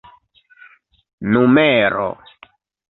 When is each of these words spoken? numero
numero 1.31 2.11